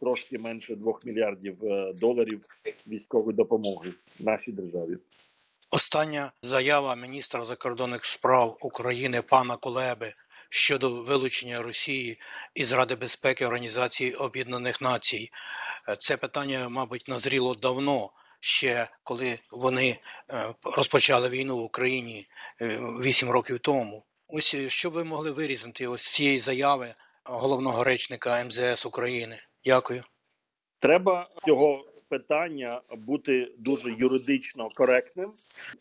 трошки 0.00 0.38
менше 0.38 0.76
2 0.76 0.92
мільярдів 1.04 1.64
е, 1.64 1.92
доларів 1.92 2.44
військової 2.86 3.36
допомоги 3.36 3.92
нашій 4.20 4.52
державі. 4.52 4.98
Остання 5.70 6.32
заява 6.42 6.96
міністра 6.96 7.44
закордонних 7.44 8.04
справ 8.04 8.56
України 8.60 9.22
пана 9.22 9.56
Кулеби 9.56 10.10
щодо 10.48 10.90
вилучення 10.90 11.62
Росії 11.62 12.20
із 12.54 12.72
Ради 12.72 12.94
безпеки 12.94 13.46
Організації 13.46 14.14
Об'єднаних 14.14 14.80
Націй. 14.80 15.30
Е, 15.88 15.96
це 15.96 16.16
питання, 16.16 16.68
мабуть, 16.68 17.08
назріло 17.08 17.54
давно 17.54 18.10
ще 18.40 18.88
коли 19.02 19.38
вони 19.50 19.98
е, 20.30 20.54
розпочали 20.76 21.28
війну 21.28 21.56
в 21.56 21.62
Україні 21.62 22.28
е, 22.60 22.78
вісім 23.02 23.30
років 23.30 23.58
тому. 23.58 24.04
Ось 24.28 24.56
що 24.68 24.90
ви 24.90 25.04
могли 25.04 25.30
вирізати 25.30 25.86
ось 25.86 26.06
цієї 26.06 26.40
заяви 26.40 26.94
головного 27.24 27.84
речника 27.84 28.44
МЗС 28.44 28.86
України? 28.86 29.38
Дякую. 29.64 30.04
Треба 30.78 31.28
цього 31.46 31.84
питання 32.08 32.80
бути 32.96 33.52
дуже 33.58 33.94
юридично 33.98 34.70
коректним, 34.74 35.32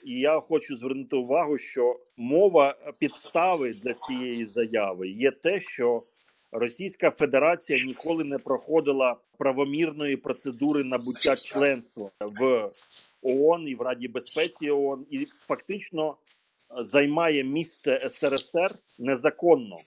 і 0.03 0.19
я 0.19 0.39
хочу 0.39 0.77
звернути 0.77 1.15
увагу, 1.15 1.57
що 1.57 1.99
мова 2.17 2.75
підстави 2.99 3.73
для 3.73 3.93
цієї 3.93 4.45
заяви 4.45 5.09
є 5.09 5.31
те, 5.31 5.59
що 5.59 6.01
Російська 6.55 7.11
Федерація 7.11 7.83
ніколи 7.83 8.23
не 8.23 8.37
проходила 8.37 9.15
правомірної 9.37 10.17
процедури 10.17 10.83
набуття 10.83 11.35
членства 11.35 12.11
в 12.39 12.69
ООН 13.21 13.67
і 13.67 13.75
в 13.75 13.81
Раді 13.81 14.07
безпеці 14.07 14.69
ООН 14.69 15.05
і 15.09 15.25
фактично 15.25 16.17
займає 16.81 17.43
місце 17.43 18.09
СРСР 18.09 18.75
незаконно 18.99 19.77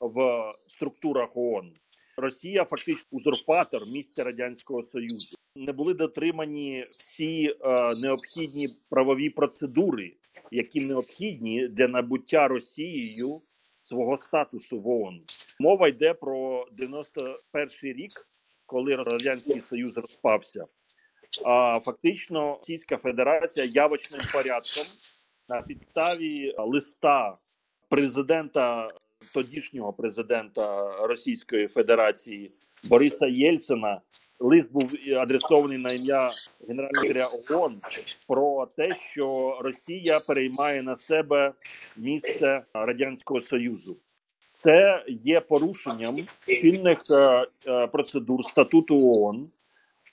в 0.00 0.52
структурах 0.66 1.36
ООН. 1.36 1.72
Росія 2.16 2.64
фактично 2.64 3.04
узурпатор 3.10 3.82
місця 3.86 4.24
радянського 4.24 4.82
союзу. 4.82 5.36
Не 5.56 5.72
були 5.72 5.94
дотримані 5.94 6.76
всі 6.76 7.48
е, 7.48 7.88
необхідні 8.02 8.68
правові 8.88 9.30
процедури, 9.30 10.12
які 10.50 10.80
необхідні 10.80 11.68
для 11.68 11.88
набуття 11.88 12.48
Росією 12.48 13.40
свого 13.82 14.18
статусу 14.18 14.80
в 14.80 14.88
ООН. 14.88 15.20
Мова 15.60 15.88
йде 15.88 16.14
про 16.14 16.66
91-й 16.78 17.92
рік, 17.92 18.10
коли 18.66 18.96
радянський 18.96 19.60
союз 19.60 19.96
розпався. 19.96 20.66
А 21.44 21.80
фактично, 21.84 22.56
Російська 22.56 22.96
Федерація 22.96 23.66
явочним 23.66 24.20
порядком 24.32 24.84
на 25.48 25.62
підставі 25.62 26.54
листа 26.58 27.36
президента 27.88 28.90
тодішнього 29.34 29.92
президента 29.92 30.96
Російської 31.06 31.68
Федерації 31.68 32.52
Бориса 32.90 33.26
Єльцина 33.26 34.00
лист 34.40 34.72
був 34.72 34.86
адресований 35.16 35.78
на 35.78 35.92
ім'я 35.92 36.30
генерального 36.68 37.40
ООН 37.50 37.80
про 38.26 38.66
те, 38.76 38.94
що 38.94 39.58
Росія 39.60 40.18
переймає 40.28 40.82
на 40.82 40.96
себе 40.96 41.52
місце 41.96 42.62
радянського 42.74 43.40
союзу. 43.40 43.96
Це 44.52 45.04
є 45.08 45.40
порушенням 45.40 46.26
спільних 46.42 46.98
е, 47.10 47.46
е, 47.66 47.86
процедур 47.86 48.44
статуту 48.44 48.98
ООН, 49.00 49.50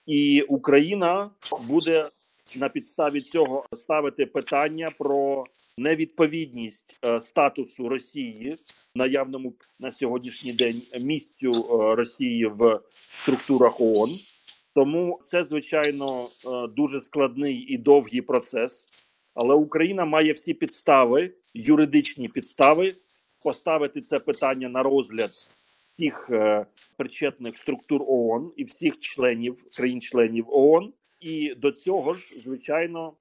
і 0.06 0.42
Україна 0.42 1.30
буде 1.68 2.10
на 2.58 2.70
підставі 2.70 3.22
цього 3.22 3.66
ставити 3.74 4.26
питання 4.26 4.92
про 4.98 5.46
невідповідність 5.78 7.00
е, 7.06 7.22
статусу 7.22 7.90
Росії 7.90 8.56
наявному 8.96 9.54
на 9.80 9.92
сьогоднішній 9.92 10.54
день 10.54 10.82
місцю 11.02 11.52
е, 11.52 11.96
Росії 11.96 12.46
в 12.46 12.80
структурах 12.92 13.82
ООН. 13.82 14.10
Тому 14.76 15.20
це 15.24 15.44
звичайно 15.44 16.24
е, 16.24 16.68
дуже 16.68 17.02
складний 17.02 17.56
і 17.56 17.78
довгий 17.78 18.22
процес. 18.22 18.88
Але 19.34 19.56
Україна 19.56 20.06
має 20.06 20.34
всі 20.34 20.54
підстави, 20.54 21.34
юридичні 21.54 22.28
підстави, 22.28 22.92
поставити 23.44 24.02
це 24.02 24.20
питання 24.20 24.70
на 24.70 24.84
розгляд 24.84 25.32
всіх 25.32 26.30
причетних 26.98 27.58
структур 27.58 28.02
ООН 28.08 28.52
і 28.58 28.64
всіх 28.64 29.00
членів 29.00 29.64
країн-членів 29.78 30.46
ООН. 30.50 30.94
І 31.20 31.56
до 31.56 31.72
цього 31.72 32.14
ж, 32.14 32.34
звичайно, 32.44 33.14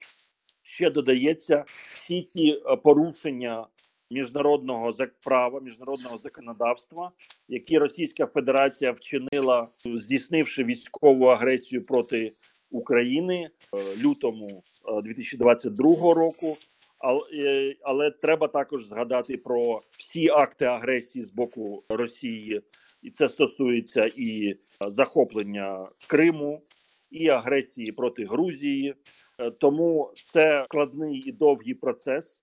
ще 0.66 0.90
додається 0.90 1.64
всі 1.94 2.22
ті 2.22 2.50
е, 2.50 2.76
порушення 2.76 3.66
міжнародного 4.10 4.92
права, 5.24 5.60
міжнародного 5.60 6.18
законодавства, 6.18 7.10
які 7.48 7.78
Російська 7.78 8.26
Федерація 8.26 8.92
вчинила, 8.92 9.68
здійснивши 9.84 10.64
військову 10.64 11.24
агресію 11.26 11.86
проти 11.86 12.32
України 12.70 13.50
е, 13.74 13.78
лютому 13.96 14.62
2022 15.02 15.90
е, 15.90 16.14
року. 16.14 16.56
Але, 16.98 17.74
але 17.82 18.10
треба 18.10 18.48
також 18.48 18.86
згадати 18.86 19.36
про 19.36 19.80
всі 19.98 20.28
акти 20.28 20.64
агресії 20.64 21.22
з 21.22 21.32
боку 21.32 21.84
Росії, 21.88 22.62
і 23.02 23.10
це 23.10 23.28
стосується 23.28 24.08
і 24.18 24.56
захоплення 24.88 25.88
Криму, 26.08 26.62
і 27.10 27.28
агресії 27.28 27.92
проти 27.92 28.24
Грузії, 28.24 28.94
е, 29.38 29.50
тому 29.50 30.12
це 30.24 30.64
складний 30.64 31.18
і 31.18 31.32
довгий 31.32 31.74
процес, 31.74 32.42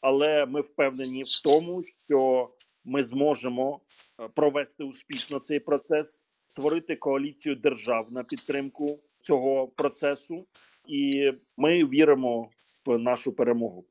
але 0.00 0.46
ми 0.46 0.60
впевнені 0.60 1.22
в 1.22 1.42
тому, 1.44 1.84
що 2.08 2.50
ми 2.84 3.02
зможемо 3.02 3.80
е, 4.20 4.28
провести 4.34 4.84
успішно 4.84 5.38
цей 5.38 5.60
процес, 5.60 6.24
створити 6.46 6.96
коаліцію 6.96 7.56
держав 7.56 8.06
на 8.12 8.24
підтримку 8.24 8.98
цього 9.18 9.68
процесу, 9.68 10.46
і 10.86 11.32
ми 11.56 11.84
віримо 11.84 12.48
в 12.86 12.98
нашу 12.98 13.32
перемогу. 13.32 13.84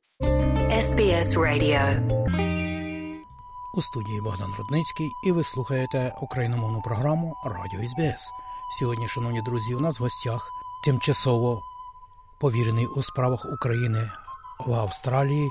SBS 0.71 1.37
Radio. 1.37 1.81
У 3.77 3.81
студії 3.81 4.21
Богдан 4.21 4.51
Рудницький, 4.59 5.09
і 5.27 5.31
ви 5.31 5.43
слухаєте 5.43 6.13
україномовну 6.21 6.81
програму 6.81 7.35
Радіо 7.45 7.87
СБС. 7.87 8.31
Сьогодні, 8.73 9.07
шановні 9.07 9.41
друзі, 9.41 9.75
у 9.75 9.79
нас 9.79 9.99
в 9.99 10.03
гостях 10.03 10.51
тимчасово 10.85 11.63
повірений 12.39 12.85
у 12.85 13.01
справах 13.01 13.45
України 13.53 14.11
в 14.59 14.73
Австралії 14.73 15.49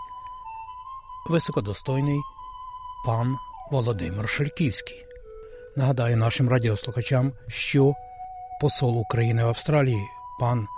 високодостойний 1.26 2.20
пан 3.06 3.36
Володимир 3.70 4.28
Шельківський. 4.28 5.04
Нагадаю 5.76 6.16
нашим 6.16 6.48
радіослухачам, 6.48 7.32
що 7.48 7.94
посол 8.60 8.98
України 8.98 9.44
в 9.44 9.48
Австралії 9.48 10.08
пан 10.38 10.68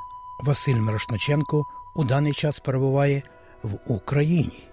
Василь 0.41 0.77
Мирошниченко 0.77 1.65
у 1.95 2.05
даний 2.05 2.33
час 2.33 2.59
перебуває 2.59 3.23
в 3.63 3.79
Україні. 3.87 4.69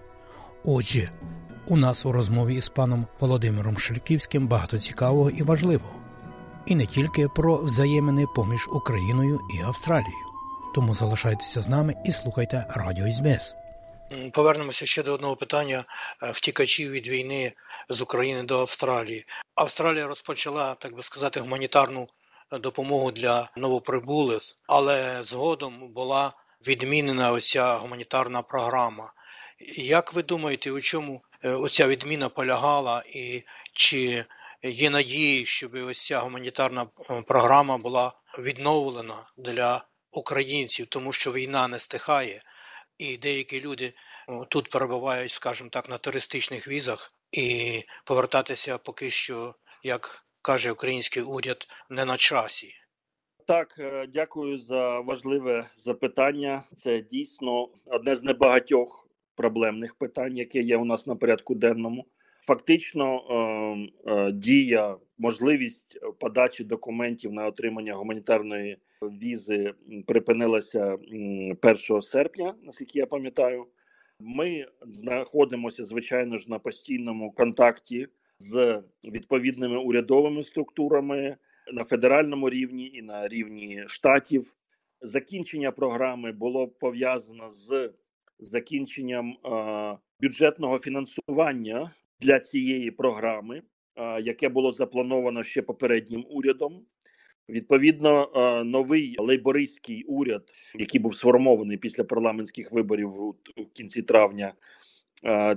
Отже, 0.66 1.12
у 1.68 1.78
нас 1.78 2.06
у 2.06 2.12
розмові 2.12 2.56
із 2.56 2.70
паном 2.70 3.08
Володимиром 3.20 3.78
Шельківським 3.78 4.48
багато 4.48 4.80
цікавого 4.80 5.30
і 5.30 5.44
важливого, 5.44 5.99
і 6.66 6.76
не 6.76 6.86
тільки 6.86 7.28
про 7.28 7.58
взаємини 7.58 8.28
поміж 8.36 8.68
Україною 8.72 9.40
і 9.54 9.62
Австралією. 9.62 10.26
Тому 10.76 10.96
залишайтеся 10.96 11.62
з 11.62 11.68
нами 11.68 11.96
і 12.06 12.12
слухайте 12.12 12.66
Радіо 12.70 13.14
СБС. 13.14 13.56
Повернемося 14.34 14.86
ще 14.86 15.04
до 15.04 15.14
одного 15.14 15.36
питання 15.36 15.84
е, 16.24 16.32
втікачів 16.32 16.92
від 16.92 17.08
війни 17.08 17.54
з 17.90 18.02
України 18.02 18.44
до 18.44 18.60
Австралії. 18.60 19.26
Австралія 19.56 20.08
розпочала, 20.08 20.76
так 20.76 20.96
би 20.96 21.04
сказати, 21.04 21.40
гуманітарну 21.40 22.08
е, 22.52 22.60
допомогу 22.60 23.12
для 23.12 23.50
новоприбулих, 23.58 24.42
але 24.68 25.24
згодом 25.24 25.94
була 25.94 26.34
відмінена 26.68 27.32
оця 27.32 27.76
гуманітарна 27.76 28.42
програма. 28.42 29.14
Як 29.78 30.14
ви 30.14 30.24
думаєте, 30.24 30.72
у 30.72 30.82
чому 30.82 31.22
е, 31.44 31.50
оця 31.50 31.88
відміна 31.88 32.30
полягала, 32.30 33.04
і 33.08 33.44
чи 33.74 34.26
є 34.64 34.90
надії, 34.90 35.46
щоб 35.46 35.74
ось 35.74 36.06
ця 36.06 36.20
гуманітарна 36.20 36.86
програма 37.28 37.78
була 37.78 38.14
відновлена 38.40 39.16
для 39.38 39.86
українців, 40.12 40.88
тому 40.90 41.12
що 41.12 41.32
війна 41.32 41.68
не 41.68 41.80
стихає? 41.80 42.42
і 43.00 43.18
деякі 43.18 43.62
люди 43.62 43.94
тут 44.50 44.70
перебувають, 44.70 45.32
скажімо 45.32 45.70
так, 45.70 45.90
на 45.90 45.98
туристичних 45.98 46.68
візах, 46.68 47.14
і 47.32 47.80
повертатися 48.06 48.78
поки 48.78 49.10
що, 49.10 49.56
як 49.84 50.26
каже 50.42 50.72
український 50.72 51.24
уряд, 51.24 51.68
не 51.90 52.06
на 52.06 52.18
часі. 52.18 52.68
Так, 53.48 53.76
е, 53.80 54.08
дякую 54.08 54.58
за 54.58 55.00
важливе 55.00 55.70
запитання. 55.76 56.64
Це 56.76 57.02
дійсно 57.02 57.70
одне 57.86 58.16
з 58.16 58.24
небагатьох 58.24 59.08
проблемних 59.36 59.96
питань, 59.96 60.38
яке 60.38 60.60
є 60.60 60.78
у 60.78 60.86
нас 60.86 61.08
на 61.08 61.16
порядку 61.16 61.56
денному. 61.56 62.06
Фактично, 62.42 63.24
е, 64.06 64.12
е, 64.12 64.32
дія, 64.32 64.98
можливість 65.18 66.00
подачі 66.20 66.64
документів 66.64 67.34
на 67.34 67.46
отримання 67.46 67.94
гуманітарної 67.94 68.78
візи 69.02 69.74
припинилася 70.08 70.98
1 71.62 72.02
серпня, 72.02 72.56
наскільки 72.64 73.00
я 73.00 73.06
пам'ятаю. 73.06 73.66
Ми 74.20 74.66
знаходимося 74.82 75.86
звичайно 75.86 76.38
ж 76.38 76.50
на 76.50 76.60
постійному 76.60 77.32
контакті 77.32 78.08
з 78.40 78.84
відповідними 79.04 79.78
урядовими 79.78 80.44
структурами 80.44 81.38
на 81.74 81.84
федеральному 81.84 82.50
рівні 82.50 82.92
і 82.94 83.02
на 83.02 83.28
рівні 83.28 83.84
штатів. 83.88 84.56
Закінчення 85.02 85.72
програми 85.72 86.32
було 86.32 86.68
пов'язано 86.68 87.50
з 87.50 87.94
закінченням 88.40 89.32
е, 89.32 89.98
бюджетного 90.20 90.80
фінансування 90.80 91.92
для 92.22 92.40
цієї 92.40 92.92
програми, 92.92 93.62
яке 94.22 94.50
було 94.50 94.72
заплановано 94.72 95.44
ще 95.44 95.62
попереднім 95.62 96.26
урядом. 96.30 96.82
Відповідно, 97.50 98.32
новий 98.66 99.16
лейбористський 99.20 100.04
уряд, 100.04 100.44
який 100.76 101.02
був 101.02 101.16
сформований 101.16 101.78
після 101.78 102.04
парламентських 102.04 102.72
виборів 102.72 103.22
у 103.22 103.36
кінці 103.74 104.02
травня 104.02 104.54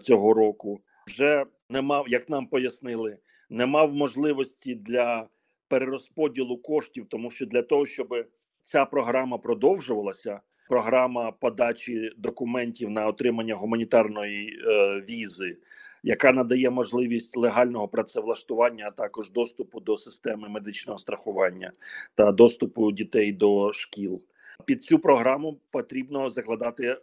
цього 0.01 0.35
року, 0.35 0.81
вже 1.07 1.45
не 1.69 1.83
мав, 1.83 2.09
як 2.09 2.29
нам 2.29 2.47
пояснили, 2.47 3.19
не 3.51 3.67
мав 3.67 3.95
можливості 3.95 4.75
для 4.75 5.29
перерозподілу 5.69 6.57
коштів, 6.57 7.07
тому 7.09 7.31
що 7.31 7.47
для 7.47 7.63
того, 7.63 7.87
щоб 7.87 8.27
ця 8.63 8.85
програма 8.85 9.39
продовжувалася, 9.39 10.41
програма 10.69 11.33
подачі 11.33 12.11
документів 12.17 12.91
на 12.91 13.07
отримання 13.07 13.55
гуманітарної 13.55 14.59
е, 14.67 15.01
візи 15.11 15.57
яка 16.03 16.33
надає 16.33 16.71
можливість 16.71 17.37
легального 17.37 17.89
працевлаштування, 17.89 18.87
а 18.89 18.93
також 18.93 19.31
доступу 19.31 19.81
до 19.81 19.97
системи 19.97 20.49
медичного 20.49 20.99
страхування 20.99 21.73
та 22.15 22.33
доступу 22.33 22.93
дітей 22.93 23.33
до 23.33 23.73
шкіл. 23.73 24.23
Під 24.65 24.85
цю 24.85 24.99
програму 24.99 25.61
потрібно 25.71 26.31
закладати 26.31 26.87
е, 26.87 26.99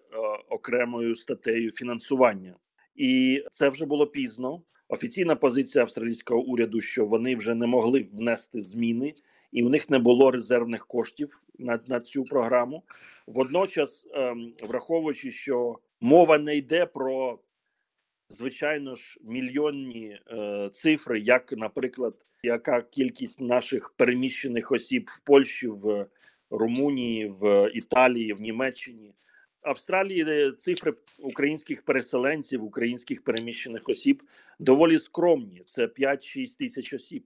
окремою 0.50 1.16
статтею 1.16 1.72
фінансування, 1.72 2.56
і 2.96 3.44
це 3.52 3.70
вже 3.70 3.86
було 3.86 4.08
пізно. 4.08 4.62
Офіційна 4.88 5.36
позиція 5.36 5.84
австралійського 5.84 6.42
уряду, 6.42 6.82
що 6.82 7.06
вони 7.06 7.36
вже 7.36 7.56
не 7.56 7.68
могли 7.68 8.08
внести 8.14 8.62
зміни, 8.62 9.14
і 9.52 9.64
в 9.64 9.70
них 9.70 9.90
не 9.90 10.00
було 10.00 10.32
резервних 10.32 10.88
коштів 10.88 11.44
на 11.60 11.80
на 11.88 12.00
цю 12.00 12.24
програму. 12.24 12.84
Водночас, 13.28 14.08
ем, 14.14 14.54
враховуючи, 14.64 15.32
що 15.32 15.80
мова 16.02 16.38
не 16.38 16.56
йде 16.58 16.86
про 16.86 17.40
звичайно 18.30 18.96
ж 18.96 19.18
мільйонні 19.22 20.20
е, 20.32 20.70
цифри, 20.70 21.20
як, 21.20 21.52
наприклад, 21.52 22.26
яка 22.44 22.82
кількість 22.82 23.42
наших 23.42 23.90
переміщених 23.90 24.72
осіб 24.72 25.10
в 25.12 25.22
Польщі, 25.22 25.68
в 25.68 26.08
Румунії, 26.50 27.28
в 27.40 27.72
Італії, 27.74 28.34
в 28.34 28.42
Німеччині. 28.42 29.14
Австралії 29.62 30.26
е, 30.28 30.52
цифри 30.52 30.94
українських 31.20 31.82
переселенців, 31.82 32.64
українських 32.64 33.24
переміщених 33.24 33.90
осіб 33.90 34.24
доволі 34.60 35.00
скромні. 35.00 35.64
Це 35.66 35.86
5-6 35.86 36.58
тисяч 36.58 36.94
осіб. 36.94 37.24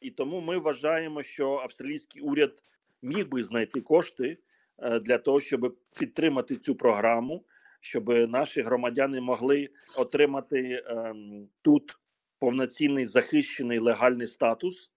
І 0.00 0.10
тому 0.10 0.40
ми 0.40 0.58
вважаємо, 0.58 1.22
що 1.22 1.50
австралійський 1.50 2.22
уряд 2.22 2.64
міг 3.02 3.28
би 3.28 3.42
знайти 3.42 3.80
кошти 3.80 4.38
е, 4.78 4.98
для 4.98 5.18
того, 5.18 5.40
щоб 5.40 5.76
підтримати 5.98 6.54
цю 6.54 6.74
програму 6.74 7.44
щоб 7.82 8.08
наші 8.08 8.62
громадяни 8.62 9.20
могли 9.20 9.68
отримати 9.98 10.84
ем, 10.86 11.48
тут 11.62 11.98
повноцінний 12.38 13.06
захищений 13.06 13.78
легальний 13.78 14.26
статус 14.26 14.90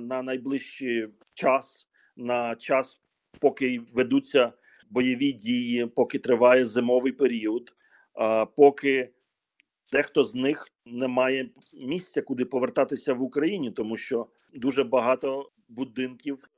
на 0.00 0.22
найближчий 0.22 1.06
час, 1.34 1.86
на 2.16 2.56
час, 2.56 3.00
поки 3.40 3.80
ведуться 3.92 4.52
бойові 4.90 5.32
дії, 5.32 5.86
поки 5.86 6.18
триває 6.18 6.66
зимовий 6.66 7.12
період, 7.12 7.72
а 8.14 8.46
поки 8.46 9.10
дехто 9.92 10.24
з 10.24 10.34
них 10.34 10.68
не 10.86 11.08
має 11.08 11.50
місця, 11.72 12.22
куди 12.22 12.44
повертатися 12.44 13.14
в 13.14 13.22
Україні, 13.22 13.70
тому 13.70 13.96
що 13.96 14.26
дуже 14.54 14.84
багато 14.84 15.50
будинків. 15.68 16.48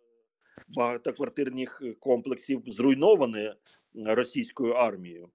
Багатоквартирних 0.68 1.82
комплексів 2.00 2.62
зруйновані 2.66 3.52
російською 3.94 4.72
армією. 4.72 5.28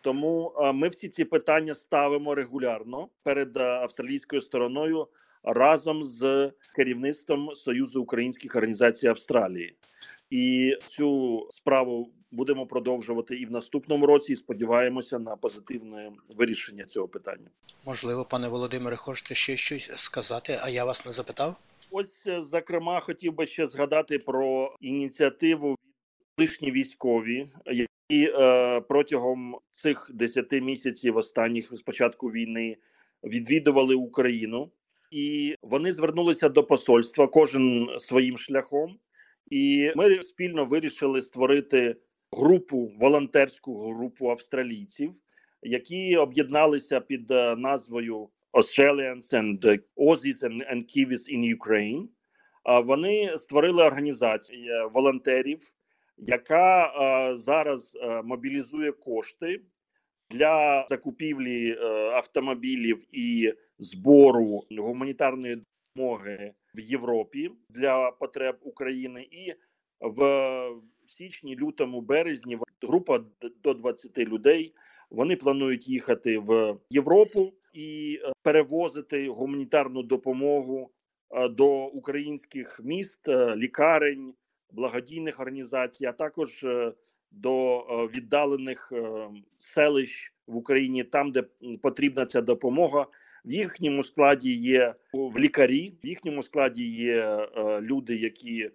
Тому 0.00 0.52
ми 0.74 0.88
всі 0.88 1.08
ці 1.08 1.24
питання 1.24 1.74
ставимо 1.74 2.34
регулярно 2.34 3.08
перед 3.22 3.56
австралійською 3.56 4.42
стороною 4.42 5.08
разом 5.42 6.04
з 6.04 6.52
керівництвом 6.76 7.56
Союзу 7.56 8.02
українських 8.02 8.56
організацій 8.56 9.08
Австралії, 9.08 9.74
і 10.30 10.74
цю 10.80 11.46
справу 11.50 12.10
будемо 12.30 12.66
продовжувати 12.66 13.36
і 13.36 13.46
в 13.46 13.50
наступному 13.50 14.06
році. 14.06 14.32
і 14.32 14.36
Сподіваємося 14.36 15.18
на 15.18 15.36
позитивне 15.36 16.12
вирішення 16.28 16.84
цього 16.84 17.08
питання. 17.08 17.50
Можливо, 17.86 18.24
пане 18.24 18.48
Володимире, 18.48 18.96
хочете 18.96 19.34
ще 19.34 19.56
щось 19.56 19.90
сказати? 19.96 20.58
А 20.62 20.68
я 20.68 20.84
вас 20.84 21.06
не 21.06 21.12
запитав. 21.12 21.56
Ось 21.90 22.28
зокрема 22.38 23.00
хотів 23.00 23.34
би 23.34 23.46
ще 23.46 23.66
згадати 23.66 24.18
про 24.18 24.74
ініціативу 24.80 25.76
лишні 26.38 26.70
військові, 26.70 27.48
і 28.10 28.32
е, 28.34 28.80
протягом 28.80 29.56
цих 29.72 30.10
10 30.14 30.52
місяців 30.52 31.16
останніх 31.16 31.76
з 31.76 31.82
початку 31.82 32.30
війни 32.30 32.76
відвідували 33.24 33.94
Україну, 33.94 34.70
і 35.10 35.54
вони 35.62 35.92
звернулися 35.92 36.48
до 36.48 36.64
посольства 36.64 37.26
кожен 37.26 37.88
своїм 37.98 38.38
шляхом. 38.38 38.98
І 39.50 39.92
ми 39.96 40.22
спільно 40.22 40.64
вирішили 40.64 41.22
створити 41.22 41.96
групу 42.32 42.92
волонтерську 42.98 43.92
групу 43.92 44.30
австралійців, 44.30 45.14
які 45.62 46.16
об'єдналися 46.16 47.00
під 47.00 47.30
е, 47.30 47.56
назвою 47.56 48.28
Australians 48.52 49.34
and 49.34 49.80
Aussies 49.96 50.42
and, 50.42 50.84
Kiwis 50.84 51.28
in 51.34 51.56
Ukraine. 51.56 52.08
Вони 52.84 53.38
створили 53.38 53.84
організацію 53.84 54.72
е, 54.72 54.86
волонтерів 54.86 55.58
яка 56.20 56.86
е, 56.86 57.36
зараз 57.36 57.98
е, 58.02 58.22
мобілізує 58.22 58.92
кошти 58.92 59.60
для 60.30 60.86
закупівлі 60.88 61.70
е, 61.70 61.86
автомобілів 62.10 63.06
і 63.12 63.54
збору 63.78 64.64
гуманітарної 64.78 65.62
допомоги 65.96 66.52
в 66.74 66.80
Європі 66.80 67.50
для 67.70 68.10
потреб 68.10 68.56
України, 68.62 69.28
і 69.30 69.54
в 70.00 70.70
січні, 71.06 71.56
лютому, 71.56 72.00
березні 72.00 72.58
група 72.82 73.20
до 73.62 73.74
20 73.74 74.18
людей 74.18 74.74
Вони 75.10 75.36
планують 75.36 75.88
їхати 75.88 76.38
в 76.38 76.76
Європу 76.90 77.52
і 77.72 78.20
е, 78.24 78.32
перевозити 78.42 79.28
гуманітарну 79.28 80.02
допомогу 80.02 80.90
е, 81.30 81.48
до 81.48 81.84
українських 81.84 82.80
міст, 82.84 83.28
е, 83.28 83.56
лікарень, 83.56 84.34
благодійних 84.72 85.40
організацій, 85.40 86.06
а 86.06 86.12
також 86.12 86.66
до 87.30 87.78
віддалених 88.14 88.92
селищ 89.58 90.32
в 90.46 90.56
Україні, 90.56 91.04
там 91.04 91.30
де 91.30 91.44
потрібна 91.82 92.26
ця 92.26 92.40
допомога. 92.40 93.06
В 93.44 93.52
їхньому 93.52 94.02
складі 94.02 94.54
є 94.54 94.94
в 95.12 95.38
лікарі, 95.38 95.94
в 96.04 96.06
їхньому 96.06 96.42
складі 96.42 96.84
є 96.88 97.48
люди, 97.80 98.16
які 98.16 98.70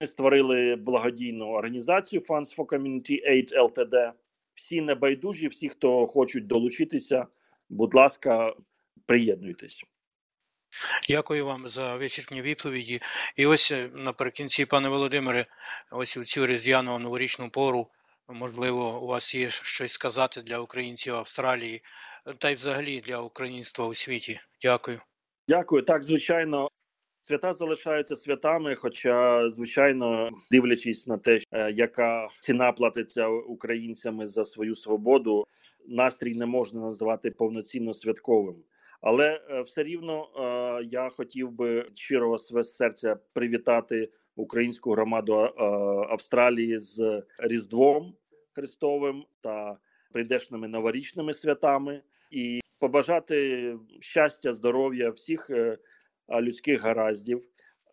Ми 0.00 0.06
створили 0.06 0.76
благодійну 0.76 1.46
організацію 1.46 2.22
Funds 2.22 2.56
for 2.56 2.66
Community 2.66 3.30
Aid 3.30 3.54
Ltd. 3.54 4.12
Всі 4.54 4.80
небайдужі, 4.80 5.48
всі, 5.48 5.68
хто 5.68 6.06
хочуть 6.06 6.46
долучитися, 6.46 7.26
будь 7.68 7.94
ласка, 7.94 8.54
приєднуйтесь. 9.06 9.84
Дякую 11.08 11.46
вам 11.46 11.68
за 11.68 11.96
вичерпні 11.96 12.42
відповіді. 12.42 13.00
І 13.36 13.46
ось 13.46 13.70
е, 13.70 13.90
наприкінці, 13.94 14.66
пане 14.66 14.88
Володимире, 14.88 15.46
ось 15.90 16.16
у 16.16 16.24
цю 16.24 16.46
різдвяну 16.46 16.98
новорічну 16.98 17.50
пору, 17.50 17.88
можливо, 18.28 19.00
у 19.02 19.06
вас 19.06 19.34
є 19.34 19.48
щось 19.48 19.92
сказати 19.92 20.42
для 20.42 20.58
українців 20.58 21.14
Австралії, 21.14 21.82
та 22.38 22.50
й 22.50 22.54
взагалі 22.54 23.00
для 23.00 23.20
українства 23.20 23.86
у 23.86 23.94
світі. 23.94 24.40
Дякую. 24.62 25.00
Дякую. 25.48 25.82
Так, 25.82 26.02
звичайно. 26.02 26.68
Свята 27.20 27.54
залишаються 27.54 28.16
святами, 28.16 28.74
хоча, 28.74 29.48
звичайно, 29.50 30.30
дивлячись 30.50 31.06
на 31.06 31.18
те, 31.18 31.40
е, 31.52 31.72
яка 31.72 32.28
ціна 32.40 32.72
платиться 32.72 33.28
українцями 33.28 34.26
за 34.26 34.44
свою 34.44 34.74
свободу, 34.74 35.44
настрій 35.88 36.34
не 36.34 36.46
можна 36.46 36.80
назвати 36.80 37.30
повноцінно 37.30 37.94
святковим. 37.94 38.56
Але 39.00 39.40
е, 39.50 39.62
все 39.62 39.82
рівно 39.82 40.22
е, 40.24 40.84
я 40.84 41.08
хотів 41.08 41.50
би 41.50 41.86
щирого 41.94 42.38
серця 42.64 43.16
привітати 43.32 44.08
українську 44.36 44.92
громаду 44.92 45.34
е, 45.34 45.50
Австралії 46.10 46.78
з 46.78 47.22
Різдвом 47.38 48.14
Христовим 48.52 49.24
та 49.40 49.76
прийдешними 50.12 50.68
новорічними 50.68 51.34
святами 51.34 52.02
і 52.30 52.60
побажати 52.80 53.78
щастя, 54.00 54.52
здоров'я 54.52 55.10
всіх 55.10 55.50
людських 56.40 56.82
гараздів. 56.82 57.42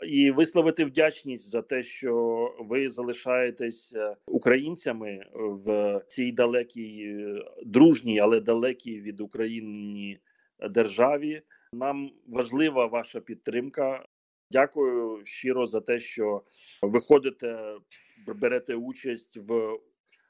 І 0.07 0.31
висловити 0.31 0.85
вдячність 0.85 1.49
за 1.49 1.61
те, 1.61 1.83
що 1.83 2.15
ви 2.59 2.89
залишаєтесь 2.89 3.95
українцями 4.27 5.25
в 5.33 6.01
цій 6.07 6.31
далекій 6.31 7.17
дружній, 7.65 8.19
але 8.19 8.39
далекій 8.39 9.01
від 9.01 9.21
України 9.21 10.19
державі. 10.69 11.41
Нам 11.73 12.11
важлива 12.27 12.85
ваша 12.85 13.19
підтримка. 13.19 14.05
Дякую 14.53 15.25
щиро 15.25 15.67
за 15.67 15.81
те, 15.81 15.99
що 15.99 16.41
виходите, 16.81 17.75
берете 18.27 18.75
участь 18.75 19.37
в 19.37 19.77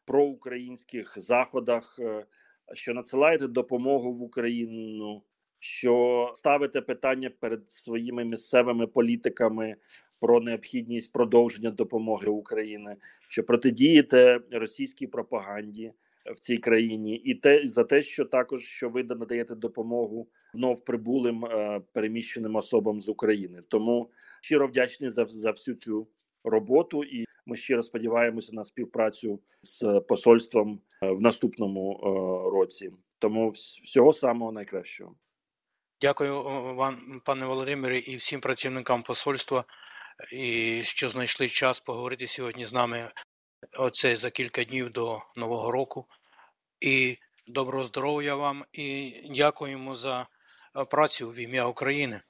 проукраїнських 0.05 1.13
заходах, 1.17 1.99
е, 1.99 2.25
що 2.73 2.93
надсилаєте 2.93 3.47
допомогу 3.47 4.13
в 4.13 4.21
Україну, 4.21 5.23
що 5.59 6.31
ставите 6.35 6.81
питання 6.81 7.31
перед 7.39 7.71
своїми 7.71 8.23
місцевими 8.23 8.87
політиками 8.87 9.75
про 10.19 10.39
необхідність 10.39 11.13
продовження 11.13 11.71
допомоги 11.71 12.27
України, 12.27 12.95
що 13.29 13.43
протидієте 13.43 14.39
російській 14.51 15.07
пропаганді 15.07 15.93
в 16.25 16.39
цій 16.39 16.57
країні, 16.57 17.15
і 17.15 17.35
те 17.35 17.61
за 17.67 17.83
те, 17.83 18.01
що 18.01 18.25
також 18.25 18.63
що 18.63 18.89
ви 18.89 19.03
надаєте 19.03 19.55
допомогу 19.55 20.29
вновь 20.53 20.85
прибулим 20.85 21.45
е, 21.45 21.81
переміщеним 21.93 22.55
особам 22.55 22.99
з 22.99 23.09
України. 23.09 23.63
Тому 23.67 24.11
щиро 24.41 24.67
вдячний 24.67 25.09
за, 25.09 25.25
за 25.25 25.51
всю 25.51 25.75
цю 25.75 26.07
роботу, 26.43 27.03
і 27.03 27.25
ми 27.45 27.57
щиро 27.57 27.83
сподіваємося 27.83 28.53
на 28.53 28.63
співпрацю 28.63 29.39
з 29.61 30.01
посольством 30.07 30.81
е, 31.03 31.11
в 31.11 31.21
наступному 31.21 31.93
е, 31.93 32.07
році. 32.51 32.91
Тому 33.19 33.49
всього 33.83 34.13
самого 34.13 34.51
найкращого. 34.51 35.15
Дякую 36.01 36.43
вам, 36.75 37.21
пане 37.25 37.45
Володимире, 37.45 37.99
і 37.99 38.15
всім 38.15 38.39
працівникам 38.39 39.03
посольства, 39.03 39.63
і 40.33 40.81
що 40.83 41.09
знайшли 41.09 41.47
час 41.47 41.79
поговорити 41.79 42.27
сьогодні 42.27 42.65
з 42.65 42.73
нами 42.73 42.97
оце 43.79 44.17
за 44.17 44.29
кілька 44.29 44.63
днів 44.63 44.91
до 44.91 45.19
Нового 45.35 45.71
року. 45.71 46.05
І 46.81 47.17
доброго 47.47 47.85
здоров'я 47.85 48.35
вам 48.35 48.63
і 48.73 49.13
дякуємо 49.35 49.95
за 49.95 50.27
е, 50.75 50.85
працю 50.85 51.29
в 51.29 51.39
ім'я 51.39 51.67
України. 51.67 52.21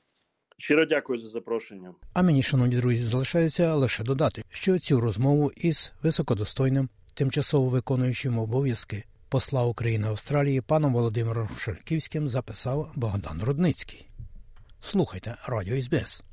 Щиро 0.58 0.86
дякую 0.86 1.20
за 1.20 1.28
запрошення. 1.28 1.94
А 2.14 2.22
мені, 2.22 2.44
шановні 2.44 2.76
друзі, 2.76 3.04
залишається 3.06 3.76
лише 3.76 4.04
додати, 4.04 4.44
що 4.50 4.80
цю 4.80 5.00
розмову 5.00 5.52
із 5.56 5.92
високодостойним, 6.04 6.90
тимчасово 7.14 7.70
виконуючим 7.70 8.40
обов'язки 8.40 9.04
посла 9.30 9.64
України 9.64 10.08
Австралії 10.08 10.62
паном 10.62 10.94
Володимиром 10.94 11.50
Шельківським 11.60 12.28
записав 12.28 12.92
Богдан 12.96 13.42
Рудницький. 13.44 14.08
Слухайте 14.82 15.36
радіо 15.48 15.82
СБС. 15.82 16.24